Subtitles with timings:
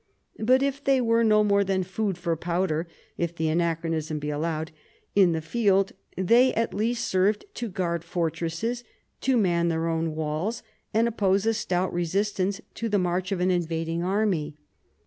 [0.39, 2.87] But if they were no more than" food for powder
[3.19, 4.71] "—if the anachronism be allowed—
[5.23, 8.83] in the field, they at least served to guard fortresses,
[9.21, 13.51] to man their own walls, and oppose a stout resistance to the march of an
[13.51, 14.55] invading army.